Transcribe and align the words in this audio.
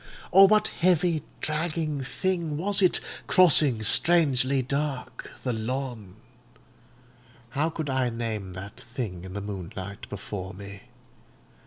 or 0.31 0.47
what 0.47 0.69
heavy, 0.69 1.21
dragging 1.41 2.01
thing 2.03 2.57
was 2.57 2.81
it, 2.81 2.99
crossing, 3.27 3.83
strangely 3.83 4.59
dark, 4.63 5.29
the 5.43 5.53
lawn. 5.53 6.15
How 7.51 7.69
could 7.69 7.87
I 7.87 8.09
name 8.09 8.53
that 8.53 8.79
thing 8.81 9.23
in 9.23 9.33
the 9.33 9.41
moonlight 9.41 10.09
before 10.09 10.55
me? 10.55 10.85